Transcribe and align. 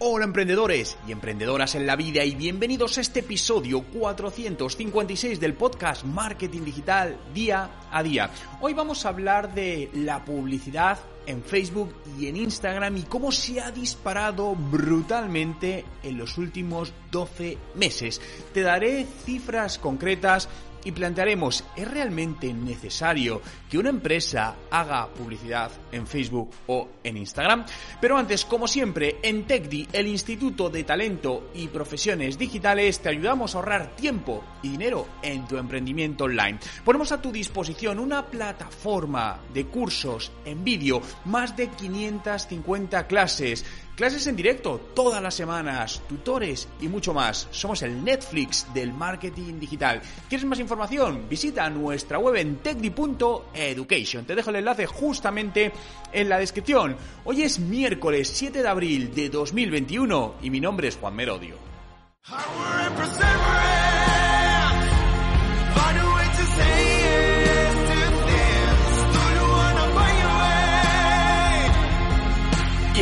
Hola 0.00 0.26
emprendedores 0.26 0.96
y 1.08 1.10
emprendedoras 1.10 1.74
en 1.74 1.84
la 1.84 1.96
vida 1.96 2.24
y 2.24 2.36
bienvenidos 2.36 2.98
a 2.98 3.00
este 3.00 3.18
episodio 3.18 3.82
456 3.82 5.40
del 5.40 5.54
podcast 5.54 6.04
Marketing 6.04 6.60
Digital 6.60 7.18
Día 7.34 7.68
a 7.90 8.00
Día. 8.04 8.30
Hoy 8.60 8.74
vamos 8.74 9.04
a 9.04 9.08
hablar 9.08 9.52
de 9.54 9.90
la 9.94 10.24
publicidad 10.24 11.00
en 11.26 11.42
Facebook 11.42 11.92
y 12.16 12.28
en 12.28 12.36
Instagram 12.36 12.96
y 12.96 13.02
cómo 13.02 13.32
se 13.32 13.60
ha 13.60 13.72
disparado 13.72 14.54
brutalmente 14.54 15.84
en 16.04 16.16
los 16.16 16.38
últimos 16.38 16.92
12 17.10 17.58
meses. 17.74 18.20
Te 18.54 18.62
daré 18.62 19.04
cifras 19.26 19.80
concretas 19.80 20.48
y 20.84 20.92
plantearemos, 20.92 21.64
¿es 21.76 21.90
realmente 21.90 22.52
necesario 22.52 23.40
que 23.70 23.78
una 23.78 23.90
empresa 23.90 24.56
haga 24.70 25.08
publicidad 25.08 25.70
en 25.92 26.06
Facebook 26.06 26.50
o 26.66 26.88
en 27.04 27.16
Instagram? 27.16 27.64
Pero 28.00 28.16
antes, 28.16 28.44
como 28.44 28.68
siempre, 28.68 29.16
en 29.22 29.46
TechDi, 29.46 29.88
el 29.92 30.06
Instituto 30.06 30.70
de 30.70 30.84
Talento 30.84 31.50
y 31.54 31.68
Profesiones 31.68 32.38
Digitales, 32.38 33.00
te 33.00 33.10
ayudamos 33.10 33.54
a 33.54 33.58
ahorrar 33.58 33.96
tiempo 33.96 34.44
y 34.62 34.70
dinero 34.70 35.06
en 35.22 35.46
tu 35.46 35.56
emprendimiento 35.56 36.24
online. 36.24 36.58
Ponemos 36.84 37.12
a 37.12 37.20
tu 37.20 37.32
disposición 37.32 37.98
una 37.98 38.26
plataforma 38.26 39.40
de 39.52 39.66
cursos 39.66 40.32
en 40.44 40.64
vídeo, 40.64 41.02
más 41.24 41.56
de 41.56 41.68
550 41.68 43.06
clases, 43.06 43.64
Clases 43.98 44.28
en 44.28 44.36
directo 44.36 44.80
todas 44.94 45.20
las 45.20 45.34
semanas, 45.34 46.00
tutores 46.08 46.68
y 46.80 46.86
mucho 46.86 47.12
más. 47.12 47.48
Somos 47.50 47.82
el 47.82 48.04
Netflix 48.04 48.72
del 48.72 48.92
marketing 48.92 49.58
digital. 49.58 50.00
¿Quieres 50.28 50.46
más 50.46 50.60
información? 50.60 51.28
Visita 51.28 51.68
nuestra 51.68 52.20
web 52.20 52.36
en 52.36 52.58
techdi.education. 52.58 54.24
Te 54.24 54.36
dejo 54.36 54.50
el 54.50 54.56
enlace 54.56 54.86
justamente 54.86 55.72
en 56.12 56.28
la 56.28 56.38
descripción. 56.38 56.96
Hoy 57.24 57.42
es 57.42 57.58
miércoles 57.58 58.30
7 58.32 58.62
de 58.62 58.68
abril 58.68 59.12
de 59.12 59.30
2021 59.30 60.36
y 60.42 60.50
mi 60.50 60.60
nombre 60.60 60.86
es 60.86 60.96
Juan 60.96 61.16
Merodio. 61.16 61.56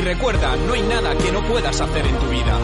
Recuerda, 0.06 0.54
no 0.54 0.72
hay 0.72 0.82
nada 0.82 1.18
que 1.18 1.32
no 1.32 1.44
puedas 1.48 1.80
hacer 1.80 2.06
en 2.06 2.16
tu 2.16 2.28
vida. 2.28 2.56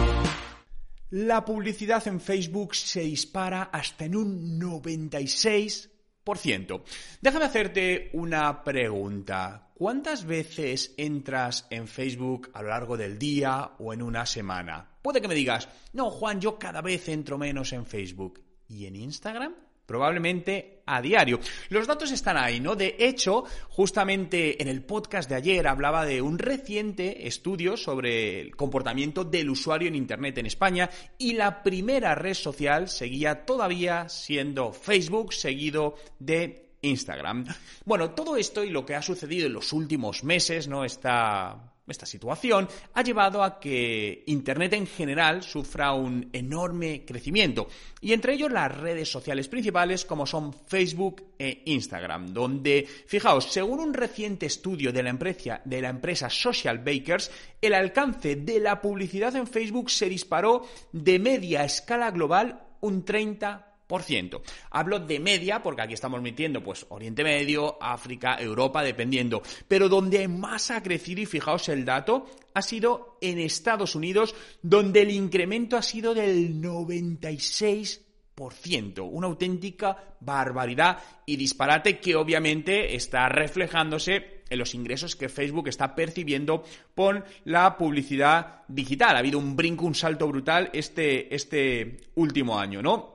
La 1.10 1.44
publicidad 1.44 2.06
en 2.06 2.20
Facebook 2.20 2.76
se 2.76 3.00
dispara 3.00 3.64
hasta 3.64 4.04
en 4.04 4.14
un 4.14 4.60
96%. 4.60 6.82
Déjame 7.20 7.44
hacerte 7.44 8.10
una 8.12 8.62
pregunta. 8.62 9.72
¿Cuántas 9.74 10.24
veces 10.24 10.94
entras 10.96 11.66
en 11.70 11.88
Facebook 11.88 12.48
a 12.54 12.62
lo 12.62 12.68
largo 12.68 12.96
del 12.96 13.18
día 13.18 13.72
o 13.80 13.92
en 13.92 14.02
una 14.02 14.24
semana? 14.24 14.88
Puede 15.02 15.20
que 15.20 15.26
me 15.26 15.34
digas, 15.34 15.68
no, 15.94 16.12
Juan, 16.12 16.40
yo 16.40 16.60
cada 16.60 16.80
vez 16.80 17.08
entro 17.08 17.38
menos 17.38 17.72
en 17.72 17.86
Facebook. 17.86 18.40
¿Y 18.68 18.86
en 18.86 18.94
Instagram? 18.94 19.52
Probablemente 19.86 20.82
a 20.86 21.00
diario. 21.00 21.40
Los 21.68 21.86
datos 21.86 22.10
están 22.10 22.36
ahí, 22.36 22.60
¿no? 22.60 22.76
De 22.76 22.96
hecho, 22.98 23.44
justamente 23.68 24.62
en 24.62 24.68
el 24.68 24.82
podcast 24.82 25.28
de 25.28 25.36
ayer 25.36 25.66
hablaba 25.66 26.04
de 26.04 26.22
un 26.22 26.38
reciente 26.38 27.26
estudio 27.26 27.76
sobre 27.76 28.40
el 28.40 28.56
comportamiento 28.56 29.24
del 29.24 29.50
usuario 29.50 29.88
en 29.88 29.94
Internet 29.94 30.38
en 30.38 30.46
España 30.46 30.90
y 31.18 31.34
la 31.34 31.62
primera 31.62 32.14
red 32.14 32.34
social 32.34 32.88
seguía 32.88 33.44
todavía 33.44 34.08
siendo 34.08 34.72
Facebook, 34.72 35.32
seguido 35.32 35.96
de 36.18 36.76
Instagram. 36.82 37.46
Bueno, 37.84 38.10
todo 38.10 38.36
esto 38.36 38.64
y 38.64 38.70
lo 38.70 38.84
que 38.84 38.94
ha 38.94 39.02
sucedido 39.02 39.46
en 39.46 39.52
los 39.52 39.72
últimos 39.72 40.24
meses, 40.24 40.68
¿no? 40.68 40.84
Está 40.84 41.71
esta 41.92 42.06
situación 42.06 42.68
ha 42.94 43.02
llevado 43.02 43.42
a 43.42 43.60
que 43.60 44.24
Internet 44.26 44.72
en 44.72 44.86
general 44.86 45.42
sufra 45.42 45.92
un 45.92 46.28
enorme 46.32 47.04
crecimiento, 47.04 47.68
y 48.00 48.12
entre 48.12 48.34
ellos 48.34 48.50
las 48.50 48.76
redes 48.76 49.08
sociales 49.08 49.48
principales 49.48 50.04
como 50.04 50.26
son 50.26 50.52
Facebook 50.52 51.22
e 51.38 51.62
Instagram, 51.66 52.32
donde, 52.32 52.86
fijaos, 53.06 53.44
según 53.44 53.80
un 53.80 53.94
reciente 53.94 54.46
estudio 54.46 54.92
de 54.92 55.02
la 55.02 55.10
empresa, 55.10 55.60
de 55.64 55.80
la 55.80 55.90
empresa 55.90 56.28
Social 56.28 56.78
Bakers, 56.78 57.30
el 57.60 57.74
alcance 57.74 58.36
de 58.36 58.58
la 58.58 58.80
publicidad 58.80 59.36
en 59.36 59.46
Facebook 59.46 59.90
se 59.90 60.08
disparó 60.08 60.66
de 60.92 61.18
media 61.18 61.64
escala 61.64 62.10
global 62.10 62.60
un 62.80 63.04
30%. 63.04 63.71
Hablo 64.70 65.00
de 65.00 65.20
media 65.20 65.62
porque 65.62 65.82
aquí 65.82 65.92
estamos 65.92 66.22
metiendo 66.22 66.62
pues 66.62 66.86
Oriente 66.88 67.22
Medio, 67.22 67.76
África, 67.80 68.40
Europa, 68.40 68.82
dependiendo. 68.82 69.42
Pero 69.68 69.90
donde 69.90 70.26
más 70.28 70.70
ha 70.70 70.82
crecido, 70.82 71.20
y 71.20 71.26
fijaos 71.26 71.68
el 71.68 71.84
dato, 71.84 72.26
ha 72.54 72.62
sido 72.62 73.18
en 73.20 73.38
Estados 73.38 73.94
Unidos, 73.94 74.34
donde 74.62 75.02
el 75.02 75.10
incremento 75.10 75.76
ha 75.76 75.82
sido 75.82 76.14
del 76.14 76.62
96%. 76.62 79.06
Una 79.10 79.26
auténtica 79.26 80.16
barbaridad 80.20 80.98
y 81.26 81.36
disparate 81.36 82.00
que 82.00 82.16
obviamente 82.16 82.96
está 82.96 83.28
reflejándose 83.28 84.40
en 84.48 84.58
los 84.58 84.74
ingresos 84.74 85.16
que 85.16 85.28
Facebook 85.28 85.68
está 85.68 85.94
percibiendo 85.94 86.64
por 86.94 87.26
la 87.44 87.76
publicidad 87.76 88.62
digital. 88.68 89.16
Ha 89.16 89.18
habido 89.18 89.38
un 89.38 89.54
brinco, 89.54 89.84
un 89.84 89.94
salto 89.94 90.26
brutal 90.28 90.70
este, 90.72 91.34
este 91.34 91.98
último 92.14 92.58
año, 92.58 92.80
¿no? 92.82 93.11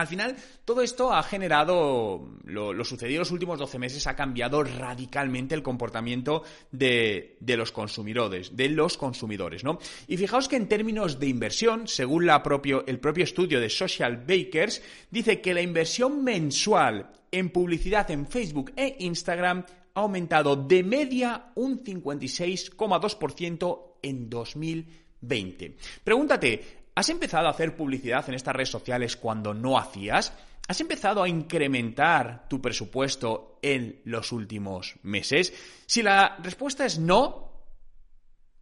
Al 0.00 0.06
final, 0.06 0.34
todo 0.64 0.80
esto 0.80 1.12
ha 1.12 1.22
generado, 1.22 2.26
lo, 2.44 2.84
sucedido 2.84 3.16
en 3.16 3.20
los 3.20 3.30
últimos 3.32 3.58
12 3.58 3.78
meses 3.78 4.06
ha 4.06 4.16
cambiado 4.16 4.64
radicalmente 4.64 5.54
el 5.54 5.62
comportamiento 5.62 6.42
de, 6.72 7.36
los 7.46 7.70
consumidores, 7.70 8.56
de 8.56 8.70
los 8.70 8.96
consumidores, 8.96 9.62
¿no? 9.62 9.78
Y 10.08 10.16
fijaos 10.16 10.48
que 10.48 10.56
en 10.56 10.68
términos 10.68 11.20
de 11.20 11.26
inversión, 11.28 11.86
según 11.86 12.30
el 12.30 12.98
propio 12.98 13.24
estudio 13.24 13.60
de 13.60 13.68
Social 13.68 14.24
Bakers, 14.26 14.80
dice 15.10 15.42
que 15.42 15.52
la 15.52 15.60
inversión 15.60 16.24
mensual 16.24 17.10
en 17.30 17.50
publicidad 17.50 18.10
en 18.10 18.26
Facebook 18.26 18.72
e 18.76 18.96
Instagram 19.00 19.66
ha 19.92 20.00
aumentado 20.00 20.56
de 20.56 20.82
media 20.82 21.52
un 21.56 21.84
56,2% 21.84 23.82
en 24.02 24.30
2020. 24.30 25.76
Pregúntate, 26.02 26.79
¿Has 26.94 27.08
empezado 27.08 27.46
a 27.46 27.50
hacer 27.50 27.76
publicidad 27.76 28.28
en 28.28 28.34
estas 28.34 28.54
redes 28.54 28.70
sociales 28.70 29.16
cuando 29.16 29.54
no 29.54 29.78
hacías? 29.78 30.32
¿Has 30.68 30.80
empezado 30.80 31.22
a 31.22 31.28
incrementar 31.28 32.48
tu 32.48 32.60
presupuesto 32.60 33.58
en 33.62 34.00
los 34.04 34.32
últimos 34.32 34.96
meses? 35.02 35.52
Si 35.86 36.02
la 36.02 36.36
respuesta 36.42 36.84
es 36.84 36.98
no, 36.98 37.52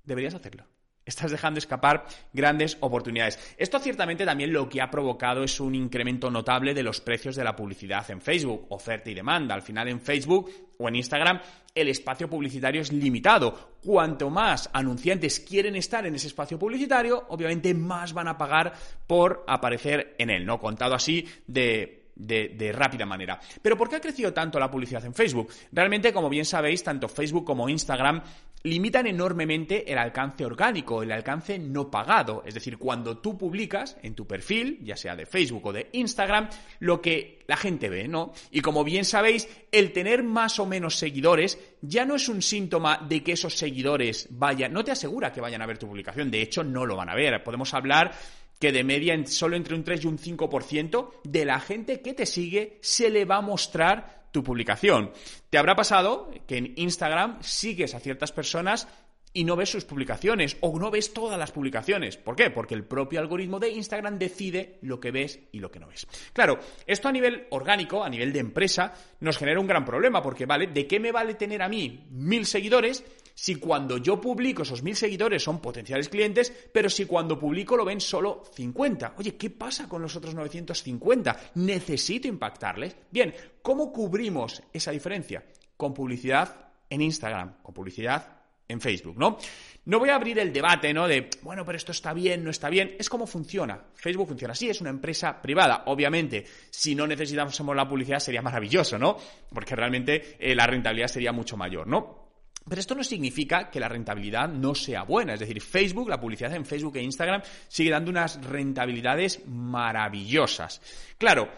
deberías 0.04 0.34
hacerlo 0.34 0.64
estás 1.08 1.30
dejando 1.30 1.58
escapar 1.58 2.06
grandes 2.32 2.76
oportunidades. 2.80 3.38
Esto 3.56 3.78
ciertamente 3.78 4.24
también 4.24 4.52
lo 4.52 4.68
que 4.68 4.80
ha 4.80 4.90
provocado 4.90 5.42
es 5.42 5.58
un 5.60 5.74
incremento 5.74 6.30
notable 6.30 6.74
de 6.74 6.82
los 6.82 7.00
precios 7.00 7.36
de 7.36 7.44
la 7.44 7.56
publicidad 7.56 8.10
en 8.10 8.20
Facebook, 8.20 8.66
oferta 8.70 9.10
y 9.10 9.14
demanda. 9.14 9.54
Al 9.54 9.62
final 9.62 9.88
en 9.88 10.00
Facebook 10.00 10.50
o 10.78 10.88
en 10.88 10.96
Instagram 10.96 11.40
el 11.74 11.88
espacio 11.88 12.28
publicitario 12.28 12.82
es 12.82 12.92
limitado. 12.92 13.78
Cuanto 13.84 14.30
más 14.30 14.68
anunciantes 14.72 15.40
quieren 15.40 15.76
estar 15.76 16.04
en 16.06 16.14
ese 16.14 16.26
espacio 16.26 16.58
publicitario, 16.58 17.26
obviamente 17.28 17.72
más 17.74 18.12
van 18.12 18.28
a 18.28 18.36
pagar 18.36 18.72
por 19.06 19.44
aparecer 19.46 20.14
en 20.18 20.30
él, 20.30 20.44
¿no? 20.44 20.58
Contado 20.58 20.94
así 20.94 21.26
de 21.46 21.98
de, 22.18 22.72
rápida 22.72 23.06
manera. 23.06 23.38
Pero 23.62 23.76
¿por 23.76 23.88
qué 23.88 23.96
ha 23.96 24.00
crecido 24.00 24.32
tanto 24.32 24.58
la 24.58 24.70
publicidad 24.70 25.04
en 25.04 25.14
Facebook? 25.14 25.50
Realmente, 25.72 26.12
como 26.12 26.28
bien 26.28 26.44
sabéis, 26.44 26.82
tanto 26.82 27.08
Facebook 27.08 27.44
como 27.44 27.68
Instagram 27.68 28.22
limitan 28.62 29.06
enormemente 29.06 29.90
el 29.90 29.98
alcance 29.98 30.44
orgánico, 30.44 31.02
el 31.02 31.12
alcance 31.12 31.58
no 31.58 31.90
pagado. 31.90 32.42
Es 32.46 32.54
decir, 32.54 32.78
cuando 32.78 33.18
tú 33.18 33.38
publicas 33.38 33.96
en 34.02 34.14
tu 34.14 34.26
perfil, 34.26 34.80
ya 34.82 34.96
sea 34.96 35.16
de 35.16 35.26
Facebook 35.26 35.66
o 35.66 35.72
de 35.72 35.88
Instagram, 35.92 36.48
lo 36.80 37.00
que 37.00 37.38
la 37.46 37.56
gente 37.56 37.88
ve, 37.88 38.08
¿no? 38.08 38.32
Y 38.50 38.60
como 38.60 38.84
bien 38.84 39.04
sabéis, 39.04 39.48
el 39.70 39.92
tener 39.92 40.22
más 40.22 40.58
o 40.58 40.66
menos 40.66 40.96
seguidores 40.96 41.58
ya 41.80 42.04
no 42.04 42.16
es 42.16 42.28
un 42.28 42.42
síntoma 42.42 43.04
de 43.08 43.22
que 43.22 43.32
esos 43.32 43.54
seguidores 43.54 44.28
vayan, 44.30 44.72
no 44.72 44.84
te 44.84 44.90
asegura 44.90 45.32
que 45.32 45.40
vayan 45.40 45.62
a 45.62 45.66
ver 45.66 45.78
tu 45.78 45.86
publicación, 45.86 46.30
de 46.30 46.42
hecho 46.42 46.64
no 46.64 46.84
lo 46.84 46.96
van 46.96 47.08
a 47.08 47.14
ver. 47.14 47.42
Podemos 47.42 47.72
hablar 47.74 48.12
que 48.58 48.72
de 48.72 48.84
media 48.84 49.16
solo 49.26 49.56
entre 49.56 49.74
un 49.74 49.84
3 49.84 50.04
y 50.04 50.06
un 50.08 50.18
5% 50.18 51.10
de 51.24 51.44
la 51.44 51.60
gente 51.60 52.00
que 52.00 52.14
te 52.14 52.26
sigue 52.26 52.78
se 52.82 53.08
le 53.10 53.24
va 53.24 53.36
a 53.36 53.40
mostrar 53.40 54.17
tu 54.38 54.44
publicación. 54.44 55.10
Te 55.50 55.58
habrá 55.58 55.74
pasado 55.74 56.30
que 56.46 56.58
en 56.58 56.72
Instagram 56.76 57.42
sigues 57.42 57.96
a 57.96 57.98
ciertas 57.98 58.30
personas 58.30 58.86
y 59.32 59.42
no 59.42 59.56
ves 59.56 59.70
sus 59.70 59.84
publicaciones 59.84 60.56
o 60.60 60.78
no 60.78 60.92
ves 60.92 61.12
todas 61.12 61.36
las 61.36 61.50
publicaciones. 61.50 62.16
¿Por 62.16 62.36
qué? 62.36 62.50
Porque 62.50 62.74
el 62.76 62.84
propio 62.84 63.18
algoritmo 63.18 63.58
de 63.58 63.70
Instagram 63.70 64.16
decide 64.16 64.78
lo 64.82 65.00
que 65.00 65.10
ves 65.10 65.40
y 65.50 65.58
lo 65.58 65.72
que 65.72 65.80
no 65.80 65.88
ves. 65.88 66.06
Claro, 66.32 66.60
esto 66.86 67.08
a 67.08 67.12
nivel 67.12 67.48
orgánico, 67.50 68.04
a 68.04 68.08
nivel 68.08 68.32
de 68.32 68.38
empresa, 68.38 68.94
nos 69.18 69.38
genera 69.38 69.58
un 69.58 69.66
gran 69.66 69.84
problema 69.84 70.22
porque, 70.22 70.46
¿vale? 70.46 70.68
¿De 70.68 70.86
qué 70.86 71.00
me 71.00 71.10
vale 71.10 71.34
tener 71.34 71.60
a 71.60 71.68
mí 71.68 72.06
mil 72.10 72.46
seguidores 72.46 73.04
si 73.40 73.54
cuando 73.54 73.98
yo 73.98 74.20
publico 74.20 74.62
esos 74.62 74.82
mil 74.82 74.96
seguidores 74.96 75.44
son 75.44 75.60
potenciales 75.60 76.08
clientes, 76.08 76.52
pero 76.72 76.90
si 76.90 77.04
cuando 77.04 77.38
publico 77.38 77.76
lo 77.76 77.84
ven 77.84 78.00
solo 78.00 78.42
50? 78.52 79.14
Oye, 79.16 79.36
¿qué 79.36 79.48
pasa 79.50 79.88
con 79.88 80.02
los 80.02 80.16
otros 80.16 80.34
950? 80.34 81.52
¿Necesito 81.54 82.26
impactarles? 82.26 82.96
Bien, 83.12 83.32
¿cómo 83.62 83.92
cubrimos 83.92 84.60
esa 84.72 84.90
diferencia? 84.90 85.44
Con 85.76 85.94
publicidad 85.94 86.72
en 86.90 87.00
Instagram, 87.00 87.62
con 87.62 87.72
publicidad 87.72 88.40
en 88.66 88.80
Facebook, 88.80 89.16
¿no? 89.16 89.38
No 89.84 90.00
voy 90.00 90.08
a 90.08 90.16
abrir 90.16 90.40
el 90.40 90.52
debate, 90.52 90.92
¿no? 90.92 91.06
De, 91.06 91.30
bueno, 91.42 91.64
pero 91.64 91.78
esto 91.78 91.92
está 91.92 92.12
bien, 92.12 92.42
no 92.42 92.50
está 92.50 92.68
bien. 92.68 92.96
Es 92.98 93.08
como 93.08 93.24
funciona. 93.24 93.80
Facebook 93.94 94.26
funciona 94.26 94.52
así, 94.52 94.68
es 94.68 94.80
una 94.80 94.90
empresa 94.90 95.40
privada. 95.40 95.84
Obviamente, 95.86 96.44
si 96.70 96.96
no 96.96 97.06
necesitásemos 97.06 97.76
la 97.76 97.88
publicidad 97.88 98.18
sería 98.18 98.42
maravilloso, 98.42 98.98
¿no? 98.98 99.16
Porque 99.48 99.76
realmente 99.76 100.36
eh, 100.40 100.56
la 100.56 100.66
rentabilidad 100.66 101.06
sería 101.06 101.30
mucho 101.30 101.56
mayor, 101.56 101.86
¿no? 101.86 102.27
Pero 102.68 102.80
esto 102.80 102.94
no 102.94 103.04
significa 103.04 103.70
que 103.70 103.80
la 103.80 103.88
rentabilidad 103.88 104.48
no 104.48 104.74
sea 104.74 105.02
buena. 105.02 105.34
Es 105.34 105.40
decir, 105.40 105.60
Facebook, 105.60 106.08
la 106.08 106.20
publicidad 106.20 106.54
en 106.54 106.64
Facebook 106.64 106.96
e 106.96 107.02
Instagram 107.02 107.42
sigue 107.66 107.90
dando 107.90 108.10
unas 108.10 108.44
rentabilidades 108.44 109.46
maravillosas. 109.46 110.80
Claro, 111.16 111.48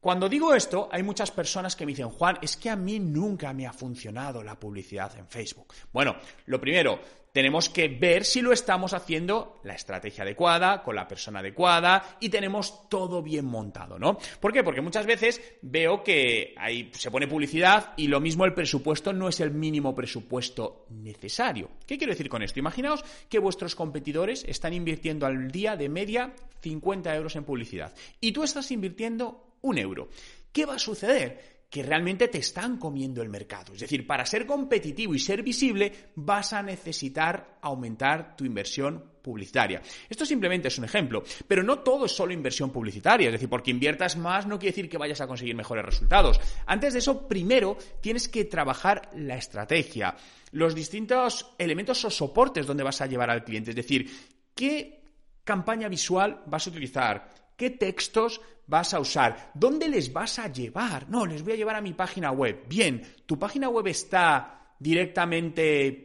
cuando 0.00 0.28
digo 0.28 0.54
esto, 0.54 0.88
hay 0.92 1.02
muchas 1.02 1.30
personas 1.30 1.74
que 1.74 1.84
me 1.84 1.92
dicen, 1.92 2.10
Juan, 2.10 2.38
es 2.40 2.56
que 2.56 2.70
a 2.70 2.76
mí 2.76 3.00
nunca 3.00 3.52
me 3.52 3.66
ha 3.66 3.72
funcionado 3.72 4.42
la 4.42 4.58
publicidad 4.58 5.16
en 5.18 5.26
Facebook. 5.26 5.74
Bueno, 5.92 6.16
lo 6.46 6.60
primero, 6.60 7.00
tenemos 7.32 7.68
que 7.68 7.88
ver 7.88 8.24
si 8.24 8.40
lo 8.40 8.52
estamos 8.52 8.92
haciendo 8.92 9.60
la 9.62 9.74
estrategia 9.74 10.24
adecuada, 10.24 10.82
con 10.82 10.96
la 10.96 11.06
persona 11.06 11.40
adecuada 11.40 12.16
y 12.20 12.28
tenemos 12.28 12.88
todo 12.88 13.22
bien 13.22 13.44
montado, 13.44 13.98
¿no? 13.98 14.18
¿Por 14.40 14.52
qué? 14.52 14.64
Porque 14.64 14.80
muchas 14.80 15.06
veces 15.06 15.40
veo 15.62 16.02
que 16.02 16.54
ahí 16.56 16.90
se 16.94 17.10
pone 17.10 17.28
publicidad 17.28 17.92
y 17.96 18.08
lo 18.08 18.20
mismo 18.20 18.44
el 18.44 18.54
presupuesto 18.54 19.12
no 19.12 19.28
es 19.28 19.40
el 19.40 19.50
mínimo 19.50 19.94
presupuesto 19.94 20.86
necesario. 20.90 21.70
¿Qué 21.86 21.98
quiero 21.98 22.12
decir 22.12 22.28
con 22.28 22.42
esto? 22.42 22.58
Imaginaos 22.58 23.04
que 23.28 23.38
vuestros 23.38 23.74
competidores 23.74 24.44
están 24.44 24.72
invirtiendo 24.72 25.26
al 25.26 25.50
día 25.50 25.76
de 25.76 25.88
media 25.88 26.34
50 26.60 27.14
euros 27.14 27.36
en 27.36 27.44
publicidad 27.44 27.94
y 28.20 28.32
tú 28.32 28.42
estás 28.42 28.70
invirtiendo 28.70 29.47
un 29.62 29.78
euro. 29.78 30.08
¿Qué 30.52 30.66
va 30.66 30.74
a 30.74 30.78
suceder? 30.78 31.58
que 31.70 31.82
realmente 31.82 32.28
te 32.28 32.38
están 32.38 32.78
comiendo 32.78 33.20
el 33.20 33.28
mercado. 33.28 33.74
Es 33.74 33.80
decir, 33.80 34.06
para 34.06 34.24
ser 34.24 34.46
competitivo 34.46 35.14
y 35.14 35.18
ser 35.18 35.42
visible 35.42 35.92
vas 36.14 36.54
a 36.54 36.62
necesitar 36.62 37.58
aumentar 37.60 38.36
tu 38.36 38.44
inversión 38.46 39.18
publicitaria. 39.22 39.82
Esto 40.08 40.24
simplemente 40.24 40.68
es 40.68 40.78
un 40.78 40.86
ejemplo, 40.86 41.22
pero 41.46 41.62
no 41.62 41.80
todo 41.80 42.06
es 42.06 42.12
solo 42.12 42.32
inversión 42.32 42.70
publicitaria, 42.70 43.26
es 43.26 43.32
decir, 43.32 43.50
porque 43.50 43.70
inviertas 43.70 44.16
más 44.16 44.46
no 44.46 44.58
quiere 44.58 44.72
decir 44.72 44.88
que 44.88 44.96
vayas 44.96 45.20
a 45.20 45.26
conseguir 45.26 45.54
mejores 45.54 45.84
resultados. 45.84 46.40
Antes 46.64 46.94
de 46.94 47.00
eso, 47.00 47.28
primero 47.28 47.76
tienes 48.00 48.28
que 48.28 48.46
trabajar 48.46 49.10
la 49.16 49.36
estrategia, 49.36 50.16
los 50.52 50.74
distintos 50.74 51.54
elementos 51.58 52.02
o 52.06 52.10
soportes 52.10 52.66
donde 52.66 52.84
vas 52.84 53.02
a 53.02 53.06
llevar 53.06 53.28
al 53.28 53.44
cliente, 53.44 53.70
es 53.70 53.76
decir, 53.76 54.10
qué 54.54 55.02
campaña 55.44 55.88
visual 55.88 56.44
vas 56.46 56.66
a 56.66 56.70
utilizar, 56.70 57.34
qué 57.58 57.70
textos 57.70 58.40
vas 58.68 58.94
a 58.94 59.00
usar, 59.00 59.50
dónde 59.54 59.88
les 59.88 60.12
vas 60.12 60.38
a 60.38 60.52
llevar. 60.52 61.08
No, 61.08 61.26
les 61.26 61.42
voy 61.42 61.54
a 61.54 61.56
llevar 61.56 61.76
a 61.76 61.80
mi 61.80 61.94
página 61.94 62.30
web. 62.30 62.64
Bien, 62.68 63.02
tu 63.26 63.38
página 63.38 63.68
web 63.68 63.88
está 63.88 64.74
directamente 64.78 66.04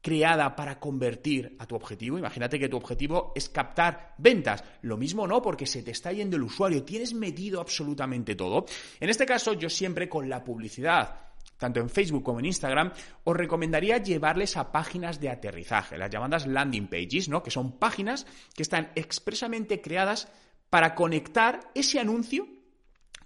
creada 0.00 0.54
para 0.54 0.78
convertir 0.78 1.56
a 1.58 1.66
tu 1.66 1.74
objetivo. 1.74 2.18
Imagínate 2.18 2.58
que 2.58 2.68
tu 2.68 2.76
objetivo 2.76 3.32
es 3.34 3.48
captar 3.48 4.14
ventas. 4.18 4.62
Lo 4.82 4.96
mismo 4.96 5.26
no, 5.26 5.40
porque 5.40 5.64
se 5.64 5.82
te 5.82 5.92
está 5.92 6.12
yendo 6.12 6.36
el 6.36 6.42
usuario. 6.42 6.84
Tienes 6.84 7.14
medido 7.14 7.60
absolutamente 7.60 8.34
todo. 8.34 8.66
En 9.00 9.08
este 9.08 9.24
caso, 9.24 9.54
yo 9.54 9.70
siempre 9.70 10.08
con 10.08 10.28
la 10.28 10.44
publicidad 10.44 11.32
tanto 11.58 11.78
en 11.78 11.90
Facebook 11.90 12.24
como 12.24 12.40
en 12.40 12.46
Instagram, 12.46 12.92
os 13.22 13.36
recomendaría 13.36 13.98
llevarles 13.98 14.56
a 14.56 14.72
páginas 14.72 15.20
de 15.20 15.30
aterrizaje, 15.30 15.96
las 15.96 16.10
llamadas 16.10 16.44
landing 16.44 16.88
pages, 16.88 17.28
¿no? 17.28 17.40
Que 17.44 17.52
son 17.52 17.78
páginas 17.78 18.26
que 18.56 18.64
están 18.64 18.90
expresamente 18.96 19.80
creadas 19.80 20.26
para 20.72 20.94
conectar 20.94 21.60
ese 21.74 22.00
anuncio 22.00 22.48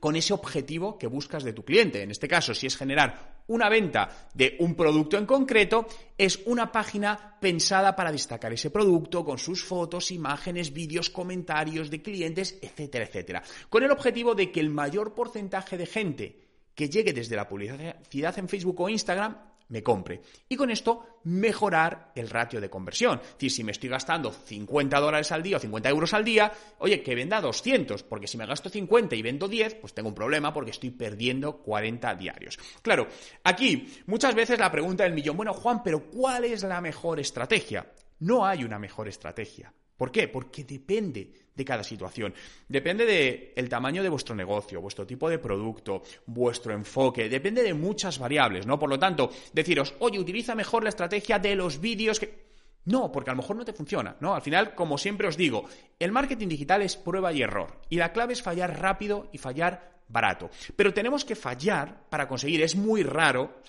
con 0.01 0.17
ese 0.17 0.35
objetivo 0.35 0.99
que 0.99 1.07
buscas 1.07 1.45
de 1.45 1.53
tu 1.53 1.65
cliente. 1.65 2.03
En 2.03 2.11
este 2.11 2.27
caso, 2.27 2.53
si 2.53 2.67
es 2.67 2.77
generar 2.77 3.45
una 3.47 3.69
venta 3.69 4.29
de 4.35 4.57
un 4.59 4.75
producto 4.75 5.17
en 5.17 5.27
concreto, 5.27 5.87
es 6.19 6.41
una 6.47 6.73
página 6.73 7.39
pensada 7.41 7.95
para 7.95 8.11
destacar 8.11 8.53
ese 8.53 8.71
producto 8.71 9.25
con 9.25 9.39
sus 9.39 9.63
fotos, 9.63 10.11
imágenes, 10.11 10.73
vídeos, 10.73 11.09
comentarios 11.09 11.89
de 11.89 12.03
clientes, 12.03 12.59
etcétera, 12.61 13.05
etcétera. 13.05 13.45
Con 13.69 13.85
el 13.85 13.93
objetivo 13.93 14.35
de 14.35 14.51
que 14.51 14.59
el 14.59 14.71
mayor 14.71 15.15
porcentaje 15.15 15.79
de 15.79 15.87
gente 15.87 16.41
que 16.75 16.89
llegue 16.89 17.13
desde 17.13 17.37
la 17.37 17.47
publicidad 17.47 18.37
en 18.41 18.49
Facebook 18.49 18.81
o 18.81 18.89
Instagram 18.89 19.37
me 19.69 19.83
compre. 19.83 20.23
Y 20.49 20.57
con 20.57 20.71
esto 20.71 21.21
mejorar 21.25 22.13
el 22.15 22.31
ratio 22.31 22.61
de 22.61 22.71
conversión. 22.71 23.21
Es 23.21 23.33
decir, 23.33 23.51
si 23.51 23.65
me 23.65 23.73
estoy 23.73 23.89
gastando 23.89 24.31
50 24.33 24.99
dólares 25.01 25.33
al 25.33 25.43
día 25.43 25.57
o 25.57 25.61
50 25.61 25.89
euros 25.89 26.15
al 26.15 26.25
día, 26.25 26.53
oye, 26.79 27.03
que 27.03 27.15
venda 27.15 27.41
200, 27.41 28.03
porque 28.05 28.27
si 28.27 28.39
me 28.39 28.47
gasto 28.47 28.69
50 28.69 29.15
y 29.17 29.23
vendo 29.23 29.49
10, 29.49 29.77
pues 29.77 29.95
tengo 29.95 30.09
un 30.09 30.15
problema 30.15 30.53
porque 30.53 30.71
estoy 30.71 30.91
perdiendo 30.91 31.59
40 31.59 32.15
diarios. 32.15 32.59
Claro, 32.83 33.09
aquí 33.45 33.89
muchas 34.07 34.35
veces 34.35 34.59
la 34.59 34.71
pregunta 34.71 35.05
del 35.05 35.15
millón, 35.15 35.37
bueno, 35.37 35.53
Juan, 35.53 35.83
pero 35.83 36.11
¿cuál 36.11 36.45
es 36.45 36.62
la 36.62 36.81
mejor 36.81 37.21
estrategia? 37.21 37.91
No 38.21 38.47
hay 38.47 38.65
una 38.65 38.79
mejor 38.79 39.09
estrategia. 39.09 39.73
¿Por 39.97 40.13
qué? 40.13 40.29
Porque 40.29 40.65
depende 40.65 41.33
de 41.55 41.65
cada 41.65 41.83
situación. 41.83 42.35
Depende 42.69 43.53
del 43.57 43.69
tamaño 43.69 44.03
de 44.03 44.09
vuestro 44.09 44.35
negocio, 44.35 44.81
vuestro 44.81 45.07
tipo 45.07 45.29
de 45.29 45.39
producto, 45.39 46.03
vuestro 46.27 46.75
enfoque, 46.75 47.29
depende 47.29 47.63
de 47.63 47.75
muchas 47.75 48.19
variables, 48.19 48.67
¿no? 48.67 48.79
Por 48.79 48.91
lo 48.91 48.99
tanto, 48.99 49.31
deciros, 49.53 49.95
oye, 50.01 50.19
utiliza 50.19 50.55
mejor 50.55 50.83
la 50.83 50.91
estrategia 50.91 51.39
de 51.39 51.57
los 51.57 51.81
vídeos 51.81 52.21
que... 52.21 52.47
No, 52.85 53.11
porque 53.11 53.31
a 53.31 53.33
lo 53.33 53.39
mejor 53.39 53.57
no 53.57 53.65
te 53.65 53.73
funciona, 53.73 54.17
¿no? 54.21 54.35
Al 54.35 54.43
final, 54.43 54.75
como 54.75 54.97
siempre 54.97 55.27
os 55.27 55.37
digo, 55.37 55.65
el 55.99 56.13
marketing 56.13 56.47
digital 56.47 56.83
es 56.83 56.97
prueba 56.97 57.33
y 57.33 57.43
error. 57.43 57.81
Y 57.89 57.97
la 57.97 58.13
clave 58.13 58.35
es 58.35 58.43
fallar 58.43 58.81
rápido 58.81 59.29
y 59.33 59.39
fallar 59.39 60.03
barato. 60.09 60.51
Pero 60.77 60.95
tenemos 60.95 61.25
que 61.25 61.35
fallar 61.35 62.09
para 62.09 62.29
conseguir, 62.29 62.63
es 62.63 62.77
muy 62.77 63.03
raro, 63.03 63.61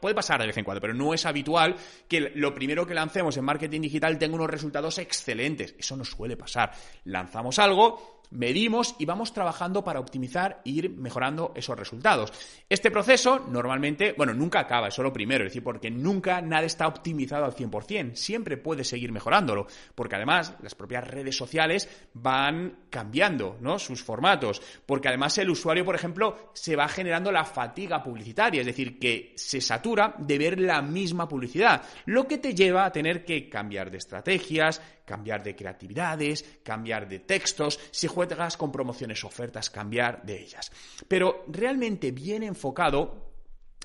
Puede, 0.00 0.14
pasar 0.14 0.40
de 0.40 0.46
vez 0.46 0.56
en 0.56 0.64
cuando, 0.64 0.80
pero 0.80 0.94
no 0.94 1.12
es 1.12 1.26
habitual 1.26 1.74
que 2.08 2.20
lo 2.36 2.54
primero 2.54 2.86
que 2.86 2.94
lancemos 2.94 3.36
en 3.36 3.44
marketing 3.44 3.80
digital 3.80 4.18
tenga 4.18 4.36
unos 4.36 4.48
resultados 4.48 4.98
excelentes. 4.98 5.74
Eso 5.76 5.96
no 5.96 6.04
suele 6.04 6.36
pasar. 6.36 6.70
Lanzamos 7.06 7.58
algo, 7.58 8.13
medimos 8.30 8.96
y 8.98 9.04
vamos 9.04 9.32
trabajando 9.32 9.84
para 9.84 10.00
optimizar 10.00 10.60
e 10.64 10.70
ir 10.70 10.90
mejorando 10.90 11.52
esos 11.54 11.78
resultados. 11.78 12.32
Este 12.68 12.90
proceso 12.90 13.46
normalmente, 13.48 14.14
bueno, 14.16 14.34
nunca 14.34 14.60
acaba, 14.60 14.88
es 14.88 14.94
solo 14.94 15.12
primero, 15.12 15.44
es 15.44 15.50
decir, 15.50 15.62
porque 15.62 15.90
nunca 15.90 16.40
nada 16.40 16.66
está 16.66 16.86
optimizado 16.86 17.44
al 17.44 17.54
100%, 17.54 18.14
siempre 18.14 18.56
puede 18.56 18.84
seguir 18.84 19.12
mejorándolo, 19.12 19.66
porque 19.94 20.16
además 20.16 20.54
las 20.62 20.74
propias 20.74 21.06
redes 21.06 21.36
sociales 21.36 21.88
van 22.12 22.86
cambiando, 22.90 23.56
¿no? 23.60 23.78
sus 23.78 24.02
formatos, 24.02 24.62
porque 24.86 25.08
además 25.08 25.38
el 25.38 25.50
usuario, 25.50 25.84
por 25.84 25.94
ejemplo, 25.94 26.50
se 26.54 26.76
va 26.76 26.88
generando 26.88 27.30
la 27.32 27.44
fatiga 27.44 28.02
publicitaria, 28.02 28.60
es 28.60 28.66
decir, 28.66 28.98
que 28.98 29.32
se 29.36 29.60
satura 29.60 30.14
de 30.18 30.38
ver 30.38 30.60
la 30.60 30.82
misma 30.82 31.28
publicidad, 31.28 31.82
lo 32.06 32.26
que 32.26 32.38
te 32.38 32.54
lleva 32.54 32.84
a 32.84 32.92
tener 32.92 33.24
que 33.24 33.48
cambiar 33.48 33.90
de 33.90 33.98
estrategias, 33.98 34.80
cambiar 35.04 35.42
de 35.42 35.54
creatividades, 35.54 36.44
cambiar 36.62 37.08
de 37.08 37.20
textos, 37.20 37.78
si 37.90 38.06
juegas 38.06 38.56
con 38.56 38.72
promociones 38.72 39.24
ofertas, 39.24 39.70
cambiar 39.70 40.22
de 40.24 40.40
ellas. 40.40 40.70
Pero 41.08 41.44
realmente 41.48 42.10
bien 42.10 42.42
enfocado, 42.42 43.33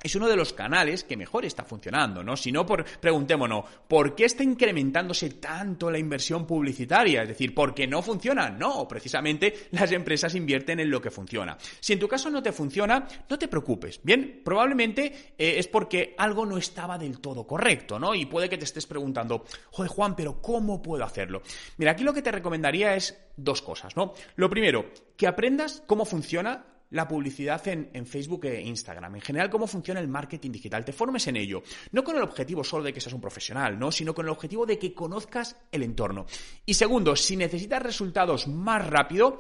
es 0.02 0.16
uno 0.16 0.28
de 0.28 0.36
los 0.36 0.54
canales 0.54 1.04
que 1.04 1.18
mejor 1.18 1.46
está 1.46 1.64
funcionando, 1.64 2.24
¿no? 2.24 2.36
Si 2.36 2.52
no, 2.52 2.66
por, 2.66 2.86
preguntémonos, 2.86 3.66
¿por 3.88 4.16
qué 4.16 4.26
está 4.26 4.44
incrementándose 4.44 5.32
tanto 5.32 5.92
la 5.92 5.98
inversión 5.98 6.46
publicitaria? 6.46 7.24
Es 7.24 7.30
decir, 7.30 7.54
¿por 7.54 7.74
qué 7.74 7.88
no 7.88 8.02
funciona? 8.02 8.50
No, 8.50 8.88
precisamente 8.88 9.68
las 9.72 9.92
empresas 9.92 10.36
invierten 10.36 10.80
en 10.80 10.90
lo 10.90 11.02
que 11.02 11.12
funciona. 11.12 11.58
Si 11.80 11.94
en 11.94 12.00
tu 12.00 12.08
caso 12.08 12.30
no 12.30 12.42
te 12.42 12.52
funciona, 12.52 13.08
no 13.30 13.38
te 13.38 13.48
preocupes, 13.48 14.00
¿bien? 14.04 14.42
Probablemente 14.44 15.34
eh, 15.38 15.56
es 15.58 15.68
porque 15.68 16.16
algo 16.18 16.46
no 16.46 16.58
estaba 16.58 16.98
del 16.98 17.20
todo 17.20 17.46
correcto, 17.46 18.00
¿no? 18.00 18.16
Y 18.16 18.26
puede 18.26 18.50
que 18.50 18.58
te 18.58 18.66
estés 18.66 18.86
preguntando, 18.86 19.46
joder, 19.72 19.92
Juan, 19.92 20.16
pero 20.16 20.42
¿cómo 20.42 20.82
puedo 20.82 21.04
hacerlo? 21.04 21.42
Mira, 21.78 21.92
aquí 21.92 22.04
lo 22.04 22.14
que 22.14 22.22
te 22.22 22.32
recomendaría 22.32 22.96
es 22.96 23.18
dos 23.36 23.62
cosas, 23.62 23.96
¿no? 23.96 24.14
Lo 24.36 24.50
primero, 24.50 24.92
que 25.18 25.28
aprendas 25.28 25.84
cómo 25.86 26.06
funciona 26.06 26.66
la 26.92 27.08
publicidad 27.08 27.68
en, 27.68 28.06
Facebook 28.06 28.46
e 28.46 28.62
Instagram, 28.62 29.16
en 29.16 29.22
general 29.22 29.50
cómo 29.50 29.68
funciona 29.68 30.00
el 30.00 30.08
marketing 30.08 30.52
digital, 30.52 30.84
te 30.84 30.94
formes 30.94 31.28
en 31.28 31.38
ello, 31.38 31.62
no 31.92 32.04
con 32.04 32.16
el 32.16 32.24
objetivo 32.24 32.64
solo 32.64 32.84
de 32.84 32.94
que 32.94 33.02
seas 33.02 33.14
un 33.14 33.22
profesional, 33.22 33.78
no, 33.78 33.92
sino 33.92 34.14
con 34.14 34.26
el 34.26 34.32
objetivo 34.32 34.66
de 34.66 34.80
que 34.80 34.94
conozcas 34.94 35.56
el 35.72 35.84
entorno. 35.84 36.26
Y 36.66 36.74
segundo, 36.74 37.16
si 37.16 37.36
necesitas 37.36 37.84
resultados 37.84 38.48
más 38.48 38.88
rápido, 38.88 39.40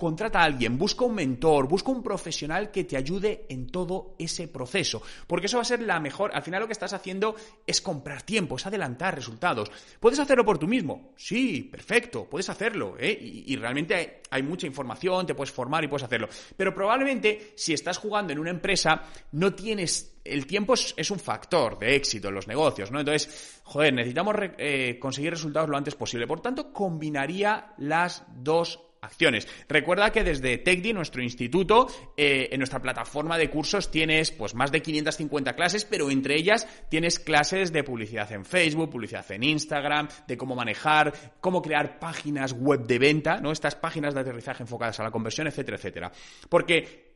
contrata 0.00 0.40
a 0.40 0.44
alguien, 0.44 0.78
busca 0.78 1.04
un 1.04 1.14
mentor, 1.14 1.68
busca 1.68 1.92
un 1.92 2.02
profesional 2.02 2.70
que 2.70 2.84
te 2.84 2.96
ayude 2.96 3.44
en 3.50 3.66
todo 3.66 4.16
ese 4.18 4.48
proceso, 4.48 5.02
porque 5.26 5.44
eso 5.44 5.58
va 5.58 5.62
a 5.62 5.66
ser 5.66 5.82
la 5.82 6.00
mejor, 6.00 6.30
al 6.34 6.42
final 6.42 6.62
lo 6.62 6.66
que 6.66 6.72
estás 6.72 6.94
haciendo 6.94 7.36
es 7.66 7.82
comprar 7.82 8.22
tiempo, 8.22 8.56
es 8.56 8.64
adelantar 8.64 9.14
resultados. 9.14 9.70
¿Puedes 10.00 10.18
hacerlo 10.18 10.44
por 10.44 10.58
tú 10.58 10.66
mismo? 10.66 11.12
Sí, 11.16 11.68
perfecto, 11.70 12.24
puedes 12.24 12.48
hacerlo, 12.48 12.96
¿eh? 12.98 13.16
y, 13.20 13.54
realmente 13.56 14.22
hay 14.30 14.42
mucha 14.42 14.66
información, 14.66 15.26
te 15.26 15.34
puedes 15.34 15.52
formar 15.52 15.84
y 15.84 15.88
puedes 15.88 16.04
hacerlo, 16.04 16.30
pero 16.56 16.74
probablemente 16.74 17.52
si 17.54 17.74
estás 17.74 17.98
jugando 17.98 18.32
en 18.32 18.38
una 18.38 18.50
empresa 18.50 19.02
no 19.32 19.52
tienes 19.52 20.16
el 20.24 20.46
tiempo 20.46 20.74
es, 20.74 21.10
un 21.10 21.18
factor 21.18 21.78
de 21.78 21.96
éxito 21.96 22.28
en 22.28 22.34
los 22.34 22.46
negocios, 22.46 22.90
¿no? 22.90 23.00
Entonces, 23.00 23.60
joder, 23.64 23.92
necesitamos 23.92 24.36
eh, 24.58 24.98
conseguir 25.00 25.30
resultados 25.30 25.68
lo 25.68 25.76
antes 25.76 25.94
posible. 25.94 26.26
Por 26.26 26.40
tanto, 26.40 26.72
combinaría 26.72 27.72
las 27.78 28.24
dos 28.28 28.89
acciones. 29.00 29.48
Recuerda 29.68 30.10
que 30.10 30.24
desde 30.24 30.58
TechDi, 30.58 30.92
nuestro 30.92 31.22
instituto, 31.22 31.88
eh, 32.16 32.48
en 32.52 32.58
nuestra 32.58 32.80
plataforma 32.80 33.38
de 33.38 33.50
cursos 33.50 33.90
tienes 33.90 34.30
pues 34.30 34.54
más 34.54 34.70
de 34.70 34.82
550 34.82 35.54
clases, 35.54 35.84
pero 35.84 36.10
entre 36.10 36.36
ellas 36.36 36.66
tienes 36.88 37.18
clases 37.18 37.72
de 37.72 37.84
publicidad 37.84 38.30
en 38.32 38.44
Facebook, 38.44 38.90
publicidad 38.90 39.30
en 39.32 39.42
Instagram, 39.42 40.08
de 40.26 40.36
cómo 40.36 40.54
manejar, 40.54 41.12
cómo 41.40 41.62
crear 41.62 41.98
páginas 41.98 42.52
web 42.52 42.86
de 42.86 42.98
venta, 42.98 43.40
¿no? 43.40 43.52
Estas 43.52 43.74
páginas 43.74 44.14
de 44.14 44.20
aterrizaje 44.20 44.62
enfocadas 44.62 45.00
a 45.00 45.04
la 45.04 45.10
conversión, 45.10 45.46
etcétera, 45.46 45.76
etcétera. 45.76 46.12
Porque 46.48 47.10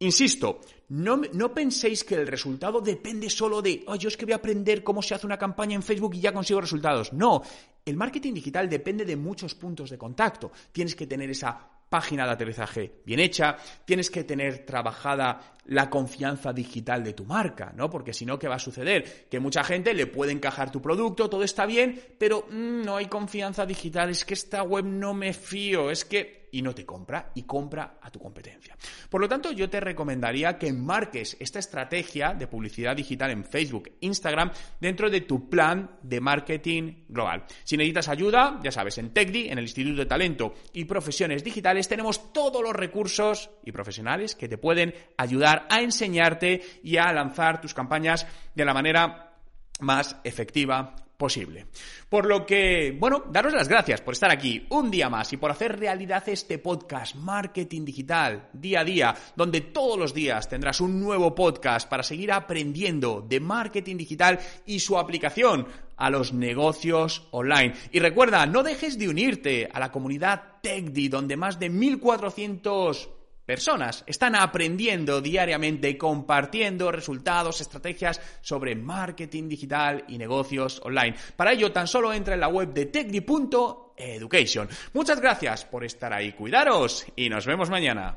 Insisto, 0.00 0.60
no, 0.90 1.20
no, 1.32 1.52
penséis 1.52 2.04
que 2.04 2.14
el 2.14 2.28
resultado 2.28 2.80
depende 2.80 3.28
solo 3.28 3.60
de, 3.60 3.82
oh, 3.88 3.96
yo 3.96 4.08
es 4.08 4.16
que 4.16 4.26
voy 4.26 4.32
a 4.32 4.36
aprender 4.36 4.84
cómo 4.84 5.02
se 5.02 5.16
hace 5.16 5.26
una 5.26 5.36
campaña 5.36 5.74
en 5.74 5.82
Facebook 5.82 6.14
y 6.14 6.20
ya 6.20 6.32
consigo 6.32 6.60
resultados. 6.60 7.12
No, 7.12 7.42
el 7.88 7.96
marketing 7.96 8.34
digital 8.34 8.68
depende 8.68 9.04
de 9.04 9.16
muchos 9.16 9.54
puntos 9.54 9.90
de 9.90 9.98
contacto. 9.98 10.52
Tienes 10.72 10.94
que 10.94 11.06
tener 11.06 11.30
esa 11.30 11.58
página 11.88 12.26
de 12.26 12.32
aterrizaje 12.32 13.00
bien 13.04 13.20
hecha, 13.20 13.56
tienes 13.84 14.10
que 14.10 14.24
tener 14.24 14.64
trabajada 14.66 15.56
la 15.68 15.88
confianza 15.90 16.52
digital 16.52 17.04
de 17.04 17.12
tu 17.12 17.24
marca, 17.24 17.72
¿no? 17.76 17.88
Porque 17.88 18.12
si 18.12 18.26
no, 18.26 18.38
¿qué 18.38 18.48
va 18.48 18.56
a 18.56 18.60
suceder? 18.60 19.28
Que 19.30 19.40
mucha 19.40 19.62
gente 19.64 19.94
le 19.94 20.06
puede 20.06 20.32
encajar 20.32 20.70
tu 20.70 20.80
producto, 20.82 21.28
todo 21.28 21.44
está 21.44 21.66
bien, 21.66 22.00
pero 22.18 22.46
mm, 22.50 22.82
no 22.82 22.96
hay 22.96 23.06
confianza 23.06 23.66
digital, 23.66 24.10
es 24.10 24.24
que 24.24 24.34
esta 24.34 24.62
web 24.62 24.84
no 24.84 25.14
me 25.14 25.32
fío, 25.32 25.90
es 25.90 26.04
que 26.04 26.38
y 26.50 26.62
no 26.62 26.74
te 26.74 26.84
compra 26.84 27.30
y 27.34 27.42
compra 27.42 27.98
a 28.00 28.10
tu 28.10 28.18
competencia. 28.18 28.76
Por 29.08 29.20
lo 29.20 29.28
tanto, 29.28 29.52
yo 29.52 29.68
te 29.68 29.80
recomendaría 29.80 30.58
que 30.58 30.72
marques 30.72 31.36
esta 31.40 31.58
estrategia 31.58 32.34
de 32.34 32.46
publicidad 32.46 32.96
digital 32.96 33.30
en 33.30 33.44
Facebook, 33.44 33.92
Instagram, 34.00 34.50
dentro 34.80 35.10
de 35.10 35.22
tu 35.22 35.48
plan 35.48 35.98
de 36.02 36.20
marketing 36.20 37.04
global. 37.08 37.44
Si 37.64 37.76
necesitas 37.76 38.08
ayuda, 38.08 38.60
ya 38.62 38.70
sabes, 38.70 38.98
en 38.98 39.10
TechDi, 39.10 39.48
en 39.48 39.58
el 39.58 39.64
Instituto 39.64 39.96
de 39.96 40.06
Talento 40.06 40.54
y 40.72 40.84
Profesiones 40.84 41.44
Digitales, 41.44 41.88
tenemos 41.88 42.32
todos 42.32 42.62
los 42.62 42.74
recursos 42.74 43.50
y 43.64 43.72
profesionales 43.72 44.34
que 44.34 44.48
te 44.48 44.58
pueden 44.58 44.94
ayudar 45.16 45.57
a 45.68 45.80
enseñarte 45.80 46.62
y 46.82 46.96
a 46.96 47.12
lanzar 47.12 47.60
tus 47.60 47.74
campañas 47.74 48.26
de 48.54 48.64
la 48.64 48.74
manera 48.74 49.32
más 49.80 50.16
efectiva 50.24 50.94
posible. 51.18 51.66
Por 52.08 52.26
lo 52.26 52.46
que, 52.46 52.96
bueno, 52.98 53.24
daros 53.30 53.52
las 53.52 53.68
gracias 53.68 54.00
por 54.00 54.14
estar 54.14 54.30
aquí 54.30 54.64
un 54.70 54.88
día 54.88 55.10
más 55.10 55.32
y 55.32 55.36
por 55.36 55.50
hacer 55.50 55.78
realidad 55.78 56.26
este 56.28 56.58
podcast 56.58 57.16
Marketing 57.16 57.84
Digital 57.84 58.48
día 58.52 58.80
a 58.80 58.84
día, 58.84 59.14
donde 59.34 59.60
todos 59.60 59.98
los 59.98 60.14
días 60.14 60.48
tendrás 60.48 60.80
un 60.80 61.00
nuevo 61.00 61.34
podcast 61.34 61.88
para 61.88 62.04
seguir 62.04 62.30
aprendiendo 62.30 63.20
de 63.28 63.40
marketing 63.40 63.96
digital 63.96 64.38
y 64.64 64.78
su 64.78 64.96
aplicación 64.96 65.66
a 65.96 66.08
los 66.08 66.32
negocios 66.32 67.26
online. 67.32 67.74
Y 67.90 67.98
recuerda, 67.98 68.46
no 68.46 68.62
dejes 68.62 68.96
de 68.96 69.08
unirte 69.08 69.68
a 69.72 69.80
la 69.80 69.90
comunidad 69.90 70.60
TechDi, 70.62 71.08
donde 71.08 71.36
más 71.36 71.58
de 71.58 71.68
1400 71.68 73.10
personas 73.48 74.04
están 74.06 74.36
aprendiendo 74.36 75.22
diariamente, 75.22 75.96
compartiendo 75.96 76.92
resultados, 76.92 77.62
estrategias 77.62 78.20
sobre 78.42 78.76
marketing 78.76 79.48
digital 79.48 80.04
y 80.06 80.18
negocios 80.18 80.82
online. 80.84 81.16
Para 81.34 81.52
ello, 81.52 81.72
tan 81.72 81.86
solo 81.86 82.12
entra 82.12 82.34
en 82.34 82.40
la 82.40 82.48
web 82.48 82.74
de 82.74 82.84
techdi.education. 82.84 84.68
Muchas 84.92 85.18
gracias 85.18 85.64
por 85.64 85.82
estar 85.82 86.12
ahí, 86.12 86.32
cuidaros 86.32 87.06
y 87.16 87.30
nos 87.30 87.46
vemos 87.46 87.70
mañana. 87.70 88.16